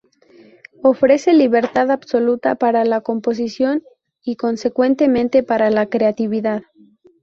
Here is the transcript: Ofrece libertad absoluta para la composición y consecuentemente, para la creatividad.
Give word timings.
Ofrece 0.81 1.31
libertad 1.31 1.91
absoluta 1.91 2.55
para 2.55 2.83
la 2.85 3.01
composición 3.01 3.83
y 4.23 4.35
consecuentemente, 4.35 5.43
para 5.43 5.69
la 5.69 5.91
creatividad. 5.91 6.63